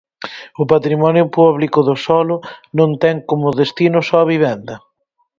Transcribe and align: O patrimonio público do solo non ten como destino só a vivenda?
O 0.61 0.63
patrimonio 0.73 1.25
público 1.37 1.79
do 1.87 1.95
solo 2.05 2.35
non 2.77 2.89
ten 3.03 3.15
como 3.29 3.57
destino 3.61 3.99
só 4.09 4.17
a 4.21 4.29
vivenda? 4.33 4.75